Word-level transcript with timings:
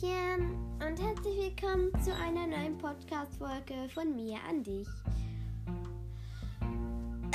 Hallöchen 0.00 0.56
und 0.74 1.00
herzlich 1.00 1.36
willkommen 1.36 1.90
zu 2.02 2.14
einer 2.14 2.46
neuen 2.46 2.78
Podcast-Folge 2.78 3.88
von 3.92 4.14
mir 4.14 4.38
an 4.48 4.62
dich. 4.62 4.88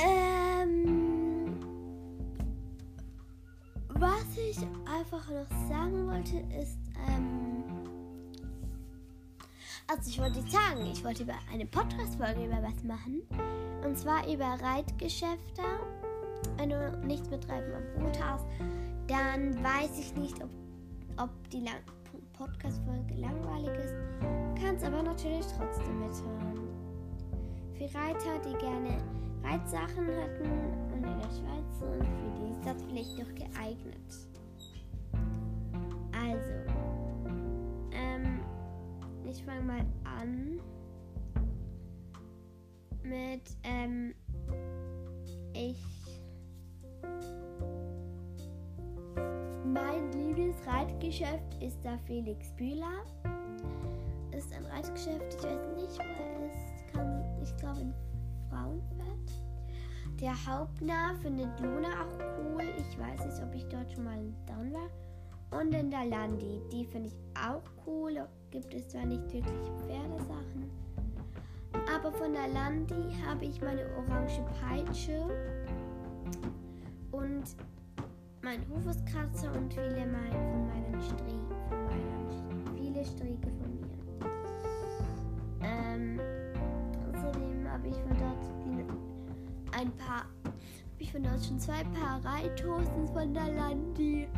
Ähm, 0.00 1.56
was 3.88 4.24
ich 4.36 4.58
einfach 4.86 5.28
noch 5.28 5.68
sagen 5.68 6.06
wollte 6.06 6.38
ist, 6.58 6.78
ähm, 7.06 7.64
also 9.86 10.10
ich 10.10 10.18
wollte 10.18 10.42
sagen, 10.50 10.86
ich 10.90 11.04
wollte 11.04 11.24
über 11.24 11.34
eine 11.52 11.66
Podcast-Folge 11.66 12.46
über 12.46 12.62
was 12.62 12.82
machen. 12.82 13.22
Und 13.84 13.98
zwar 13.98 14.26
über 14.26 14.58
Reitgeschäfte. 14.62 15.62
Wenn 16.56 16.70
du 16.70 17.00
nichts 17.04 17.28
mit 17.30 17.48
Reifen 17.48 17.74
am 17.74 18.02
Boot 18.02 18.22
hast, 18.22 18.46
dann 19.06 19.62
weiß 19.62 19.98
ich 19.98 20.14
nicht, 20.14 20.42
ob, 20.42 20.50
ob 21.16 21.50
die 21.50 21.60
Lang 21.60 21.82
Podcast-Folge 22.38 23.14
langweilig 23.14 23.84
ist. 23.84 23.94
Kannst 24.62 24.84
aber 24.84 25.02
natürlich 25.02 25.46
trotzdem 25.58 25.98
mithören. 25.98 26.68
Für 27.74 27.84
Reiter, 27.98 28.38
die 28.46 28.56
gerne 28.58 28.96
Reitsachen 29.42 30.06
hatten 30.06 30.48
und 30.92 31.04
in 31.04 31.18
der 31.18 31.30
Schweiz 31.30 31.78
sind, 31.80 32.04
für 32.04 32.30
die 32.38 32.50
ist 32.52 32.64
das 32.64 32.82
vielleicht 32.84 33.18
noch 33.18 33.34
geeignet. 33.34 34.28
Also, 36.12 36.52
ähm, 37.90 38.40
ich 39.28 39.42
fange 39.42 39.62
mal 39.62 39.86
an 40.04 40.60
mit, 43.02 43.56
ähm, 43.64 44.14
Lieblingsreitgeschäft 50.88 51.62
ist 51.62 51.84
der 51.84 51.98
Felix 52.06 52.50
Bühler. 52.52 53.04
Ist 54.36 54.52
ein 54.52 54.64
Reitgeschäft, 54.66 55.34
ich 55.34 55.42
weiß 55.42 55.66
nicht, 55.76 55.98
wo 55.98 56.22
er 56.22 56.46
ist. 56.46 56.92
Kann, 56.92 57.24
ich 57.42 57.56
glaube 57.56 57.80
in 57.80 57.94
Frauenfeld. 58.48 59.42
Der 60.20 60.34
Hauptnah 60.46 61.14
findet 61.22 61.60
Luna 61.60 61.88
auch 61.88 62.18
cool. 62.38 62.62
Ich 62.78 62.98
weiß 62.98 63.26
nicht, 63.26 63.42
ob 63.42 63.54
ich 63.54 63.64
dort 63.68 63.92
schon 63.92 64.04
mal 64.04 64.18
down 64.46 64.72
war. 64.72 65.60
Und 65.60 65.74
in 65.74 65.90
der 65.90 66.06
Landi, 66.06 66.60
die 66.72 66.84
finde 66.84 67.08
ich 67.08 67.16
auch 67.34 67.62
cool. 67.86 68.26
Gibt 68.50 68.72
es 68.74 68.88
zwar 68.88 69.04
nicht 69.04 69.32
wirklich 69.32 69.70
Pferdesachen. 69.86 70.70
Aber 71.94 72.12
von 72.12 72.32
der 72.32 72.48
Landi 72.48 73.14
habe 73.26 73.44
ich 73.44 73.60
meine 73.60 73.84
orange 73.96 74.42
Peitsche. 74.60 75.26
Und 77.12 77.44
mein 78.42 78.66
Hufuskratzer 78.68 79.52
und 79.52 79.72
viele 79.72 80.06
mein, 80.06 80.32
von 80.32 80.66
meinen 80.68 81.02
Stricken, 81.02 81.48
von 81.68 81.84
meinen, 81.86 82.76
viele 82.76 83.04
Stricke 83.04 83.50
von 83.50 83.80
mir. 83.80 83.88
Ähm, 85.60 86.20
außerdem 87.12 87.68
habe 87.68 87.88
ich 87.88 87.96
von 87.96 88.16
dort 88.18 88.58
ein 89.78 89.92
paar, 89.96 90.24
habe 90.44 90.56
ich 90.98 91.12
von 91.12 91.22
dort 91.22 91.44
schon 91.44 91.60
zwei 91.60 91.84
Paar 91.84 92.24
Reithosen 92.24 93.06
von 93.12 93.32
der 93.32 93.48
Landi. 93.52 94.28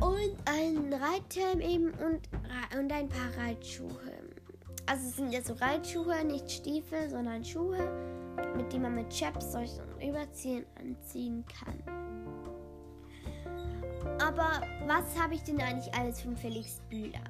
Und 0.00 0.36
ein 0.46 0.92
Reithelm 0.94 1.60
eben 1.60 1.90
und, 1.90 2.28
und 2.78 2.92
ein 2.92 3.08
paar 3.08 3.44
Reitschuhe. 3.44 4.19
Also 4.90 5.06
es 5.06 5.16
sind 5.16 5.32
ja 5.32 5.40
so 5.40 5.52
Reitschuhe, 5.54 6.24
nicht 6.24 6.50
Stiefel, 6.50 7.08
sondern 7.08 7.44
Schuhe 7.44 7.78
mit 8.56 8.72
dem 8.72 8.82
man 8.82 8.94
mit 8.94 9.10
Chaps 9.10 9.52
solchen 9.52 9.82
Überziehen 10.00 10.64
anziehen 10.78 11.44
kann. 11.46 11.78
Aber 14.20 14.62
was 14.86 15.18
habe 15.18 15.34
ich 15.34 15.42
denn 15.42 15.60
eigentlich 15.60 15.92
alles 15.94 16.20
von 16.20 16.36
Felix 16.36 16.80
Bühler? 16.88 17.24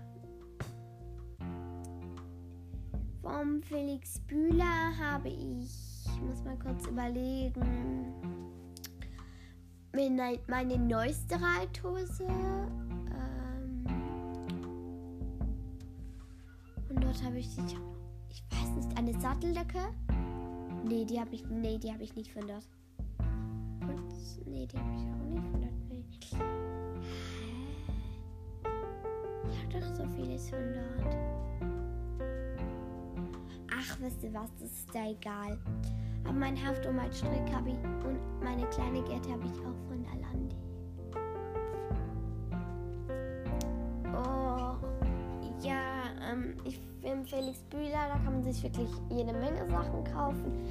Vom 3.22 3.62
Felix 3.62 4.18
Bühler 4.20 4.96
habe 4.98 5.28
ich, 5.28 6.06
ich 6.06 6.20
muss 6.22 6.42
mal 6.44 6.58
kurz 6.58 6.86
überlegen, 6.86 8.14
meine 9.92 10.78
neueste 10.78 11.36
Reithose. 11.40 12.26
Habe 17.24 17.38
ich, 17.38 17.48
ich 17.58 18.42
weiß 18.50 18.70
nicht, 18.76 18.98
eine 18.98 19.18
Satteldecke. 19.20 19.78
Nee, 20.84 21.04
die 21.04 21.20
habe 21.20 21.34
ich, 21.34 21.44
nee, 21.48 21.78
die 21.78 21.92
habe 21.92 22.02
ich 22.02 22.14
nicht 22.14 22.32
von 22.32 22.46
dort. 22.46 22.68
Und, 23.82 24.46
nee, 24.46 24.66
die 24.66 24.78
habe 24.78 24.90
ich 24.94 25.02
auch 25.02 25.26
nicht 25.28 25.42
von 25.50 25.60
dort. 25.60 25.72
Nee. 25.88 26.04
Ich 29.50 29.58
habe 29.58 29.72
doch 29.72 29.94
so 29.94 30.04
vieles 30.16 30.50
von 30.50 30.74
dort. 30.74 31.16
Ach, 33.72 34.00
wisst 34.00 34.22
ihr 34.22 34.34
was, 34.34 34.50
das 34.58 34.70
ist 34.70 34.94
ja 34.94 35.10
egal. 35.10 35.58
Aber 36.24 36.32
mein 36.34 36.56
Haft 36.64 36.86
und 36.86 36.96
mein 36.96 37.12
Strick 37.12 37.52
habe 37.52 37.70
ich 37.70 37.76
und 38.06 38.18
meine 38.42 38.66
kleine 38.68 39.02
Gerte 39.02 39.32
habe 39.32 39.44
ich 39.44 39.52
auch 39.60 39.78
von 39.88 40.02
der 40.02 40.16
Landi. 40.20 40.56
Oh, 44.12 44.76
ja, 45.62 45.89
ähm, 46.30 46.54
ich 46.64 46.80
bin 47.00 47.24
Felix 47.26 47.58
Bühler, 47.64 48.08
da 48.08 48.18
kann 48.24 48.34
man 48.34 48.42
sich 48.42 48.62
wirklich 48.62 48.88
jede 49.10 49.32
Menge 49.32 49.68
Sachen 49.70 50.04
kaufen. 50.04 50.66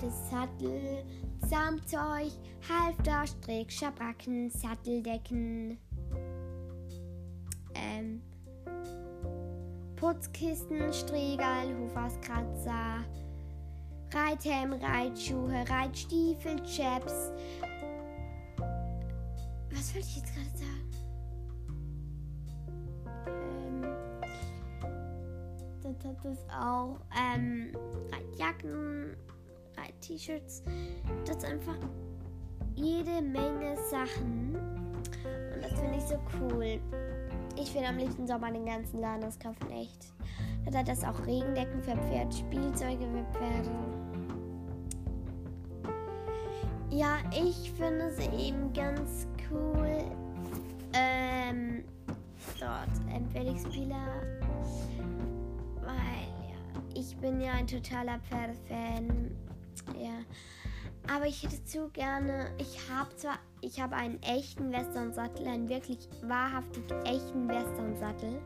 Das 0.00 0.30
Sattel, 0.30 1.04
Samtzeug, 1.46 2.32
Halfter, 2.68 3.26
Strick, 3.26 3.70
Schabracken, 3.70 4.50
Satteldecken, 4.50 5.78
ähm, 7.74 8.22
Putzkisten, 9.96 10.92
Striegel, 10.92 11.76
Huferskratzer, 11.78 13.04
Reithelm, 14.12 14.72
Reitschuhe, 14.74 15.64
Reitstiefel, 15.68 16.62
Chaps. 16.64 17.32
Was 19.70 19.94
wollte 19.94 20.06
ich 20.06 20.16
jetzt 20.16 20.34
gerade 20.34 20.58
sagen? 20.58 21.11
Dann 25.82 25.96
hat 26.04 26.24
es 26.24 26.38
auch 26.48 27.00
ähm, 27.16 27.72
Reitjacken, 28.12 29.16
Reit-T-Shirts. 29.76 30.62
Das 31.26 31.36
ist 31.38 31.44
einfach 31.44 31.76
jede 32.76 33.20
Menge 33.20 33.76
Sachen. 33.90 34.54
Und 35.54 35.64
das 35.64 35.72
finde 35.72 35.96
ich 35.96 36.04
so 36.04 36.18
cool. 36.40 36.80
Ich 37.56 37.74
will 37.74 37.84
am 37.84 37.98
liebsten 37.98 38.26
Sommer 38.26 38.52
den 38.52 38.64
ganzen 38.64 39.00
Laden 39.00 39.24
auskaufen, 39.24 39.70
echt. 39.72 40.12
Dann 40.64 40.76
hat 40.76 40.88
das 40.88 41.04
auch 41.04 41.26
Regendecken 41.26 41.82
für 41.82 41.96
Pferd, 41.96 42.32
Spielzeuge 42.32 43.04
für 43.04 43.38
Pferde. 43.38 43.70
Ja, 46.90 47.18
ich 47.32 47.72
finde 47.72 48.04
es 48.04 48.18
eben 48.28 48.72
ganz 48.72 49.26
cool. 49.50 50.04
Ähm, 50.94 51.84
dort 52.60 52.90
ähm, 53.10 53.26
Felix 53.30 53.62
Spieler 53.62 54.06
ich 54.62 55.01
bin 57.22 57.40
ja 57.40 57.52
ein 57.52 57.66
totaler 57.66 58.18
Pferdefan. 58.18 59.30
Ja. 59.96 60.18
Aber 61.12 61.26
ich 61.26 61.42
hätte 61.42 61.64
zu 61.64 61.88
gerne, 61.88 62.50
ich 62.58 62.78
habe 62.90 63.14
zwar, 63.16 63.38
ich 63.60 63.80
habe 63.80 63.96
einen 63.96 64.20
echten 64.22 64.70
Western-Sattel, 64.70 65.46
einen 65.46 65.68
wirklich 65.68 66.08
wahrhaftig 66.22 66.84
echten 67.04 67.48
Western-Sattel. 67.48 68.40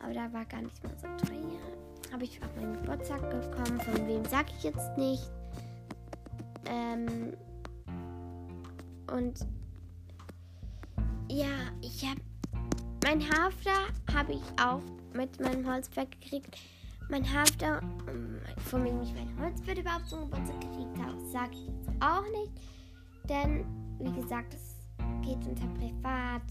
Aber 0.00 0.12
da 0.12 0.32
war 0.32 0.44
gar 0.46 0.62
nicht 0.62 0.82
mal 0.82 0.96
so 0.98 1.26
teuer. 1.26 2.12
Habe 2.12 2.24
ich 2.24 2.40
auf 2.42 2.56
meinen 2.56 2.74
Geburtstag 2.74 3.20
bekommen. 3.30 3.80
Von 3.80 4.06
wem 4.06 4.24
sage 4.24 4.50
ich 4.56 4.64
jetzt 4.64 4.96
nicht. 4.96 5.30
Ähm, 6.66 7.34
und 9.12 9.46
ja, 11.30 11.48
ich 11.82 12.04
habe 12.04 12.20
mein 13.04 13.22
Hafter 13.22 13.70
habe 14.14 14.34
ich 14.34 14.42
auch 14.62 14.82
mit 15.14 15.40
meinem 15.40 15.66
Holzpferd 15.66 16.10
gekriegt. 16.10 16.58
Mein 17.10 17.24
Hafter, 17.24 17.80
von 18.66 18.84
wem 18.84 19.00
ich 19.00 19.14
mein 19.14 19.32
Holzpferd 19.40 19.78
überhaupt 19.78 20.08
zum 20.08 20.20
Geburtstag 20.20 20.60
gekriegt 20.60 20.98
habe, 20.98 21.18
sage 21.32 21.52
ich 21.52 21.66
jetzt 21.66 21.88
auch 22.00 22.24
nicht. 22.32 22.52
Denn, 23.28 23.64
wie 23.98 24.12
gesagt, 24.20 24.54
es 24.54 24.76
geht 25.26 25.46
unter 25.46 25.66
Privat. 25.68 26.42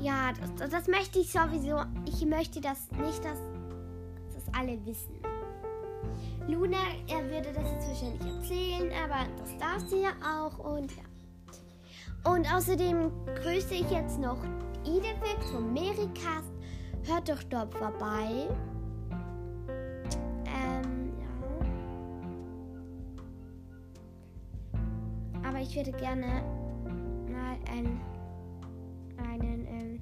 ja, 0.00 0.32
das, 0.58 0.70
das, 0.70 0.88
möchte 0.88 1.18
ich 1.18 1.30
sowieso. 1.30 1.82
Ich 2.06 2.24
möchte 2.24 2.60
das 2.60 2.90
nicht, 2.92 3.24
dass 3.24 3.38
das 4.34 4.54
alle 4.54 4.78
wissen. 4.86 5.14
Luna, 6.48 6.78
er 7.06 7.22
würde 7.30 7.52
das 7.52 7.70
jetzt 7.70 7.88
wahrscheinlich 7.88 8.22
erzählen, 8.22 8.92
aber 9.04 9.26
das 9.38 9.56
darf 9.58 9.88
sie 9.88 10.02
ja 10.02 10.12
auch 10.24 10.58
und 10.58 10.90
ja. 10.96 12.32
Und 12.32 12.52
außerdem 12.52 13.10
grüße 13.42 13.74
ich 13.74 13.90
jetzt 13.90 14.18
noch 14.18 14.38
Idefix 14.84 15.50
vom 15.52 15.72
Mericast. 15.72 16.49
Hört 17.10 17.28
doch 17.28 17.42
dort 17.42 17.74
vorbei. 17.74 18.48
Ähm, 20.46 21.12
ja. 24.72 24.80
Aber 25.42 25.58
ich 25.58 25.74
würde 25.74 25.90
gerne 25.90 26.44
mal 27.28 27.58
einen, 27.68 28.00
einen 29.18 29.66
ähm, 29.66 30.00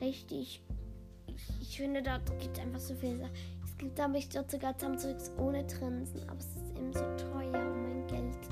richtig. 0.00 0.64
Ich, 1.26 1.60
ich 1.60 1.76
finde, 1.76 2.02
dort 2.02 2.26
gibt 2.40 2.56
es 2.56 2.64
einfach 2.64 2.80
so 2.80 2.94
viel. 2.94 3.22
Es 3.62 3.76
gibt 3.76 4.00
aber 4.00 4.16
ich 4.16 4.30
dort 4.30 4.50
sogar 4.50 4.74
Samzugs 4.78 5.30
ohne 5.36 5.66
Trinsen, 5.66 6.26
aber 6.26 6.38
es 6.38 6.56
ist 6.56 6.74
eben 6.74 6.90
so 6.90 7.04
teuer 7.16 7.70
um 7.70 7.82
mein 7.82 8.06
Geld. 8.06 8.48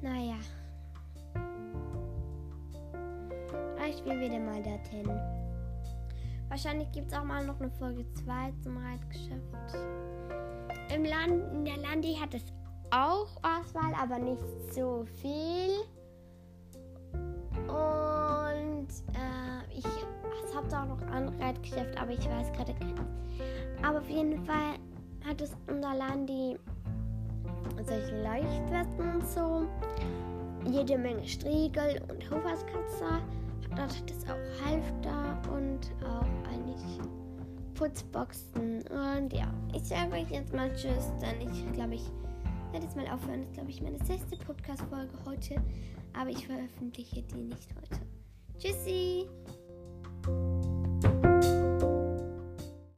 Naja. 0.00 0.38
Vielleicht 3.76 4.06
will 4.06 4.20
wieder 4.20 4.40
mal 4.40 4.62
dorthin. 4.62 5.39
Wahrscheinlich 6.50 6.90
gibt 6.90 7.12
es 7.12 7.16
auch 7.16 7.22
mal 7.22 7.46
noch 7.46 7.60
eine 7.60 7.70
Folge 7.70 8.04
2 8.12 8.52
zum 8.62 8.76
Reitgeschäft. 8.76 9.40
Im 10.92 11.04
Land, 11.04 11.54
in 11.54 11.64
der 11.64 11.76
Landi 11.76 12.14
hat 12.20 12.34
es 12.34 12.42
auch 12.90 13.28
Auswahl, 13.36 13.94
aber 13.94 14.18
nicht 14.18 14.42
so 14.74 15.06
viel. 15.22 15.70
Und 17.68 18.88
äh, 19.14 19.78
ich 19.78 19.84
es 19.84 20.56
habe 20.56 20.66
auch 20.66 20.98
noch 20.98 21.06
andere 21.12 21.38
Reitgeschäfte, 21.38 22.00
aber 22.00 22.10
ich 22.10 22.28
weiß 22.28 22.52
gerade 22.52 22.74
keins. 22.74 23.00
Aber 23.82 23.98
auf 23.98 24.10
jeden 24.10 24.44
Fall 24.44 24.74
hat 25.24 25.40
es 25.40 25.52
unser 25.68 25.94
Landi 25.94 26.58
solche 27.86 28.22
Leuchtwesten 28.24 29.14
und 29.14 29.26
so. 29.28 29.68
Jede 30.68 30.98
Menge 30.98 31.26
Striegel 31.28 32.02
und 32.10 32.28
Hoferskatzer. 32.28 33.20
Dort 33.76 33.96
hat 33.96 34.10
es 34.10 34.24
auch 34.24 34.66
Halfter 34.66 35.40
und 35.52 35.80
auch 36.04 36.26
eigentlich 36.48 37.00
Putzboxen. 37.74 38.82
Und 38.88 39.32
ja, 39.32 39.52
ich 39.74 39.84
sage 39.84 40.12
euch 40.12 40.30
jetzt 40.30 40.52
mal 40.52 40.70
Tschüss, 40.74 41.12
denn 41.20 41.40
ich 41.40 41.72
glaube, 41.72 41.94
ich 41.94 42.04
werde 42.72 42.84
jetzt 42.84 42.96
mal 42.96 43.06
aufhören. 43.06 43.40
Das 43.40 43.48
ist, 43.48 43.54
glaube 43.54 43.70
ich, 43.70 43.82
meine 43.82 43.98
sechste 44.04 44.36
Podcast-Folge 44.36 45.12
heute. 45.24 45.56
Aber 46.18 46.30
ich 46.30 46.46
veröffentliche 46.46 47.22
die 47.22 47.42
nicht 47.42 47.68
heute. 47.76 48.00
Tschüssi! 48.58 49.26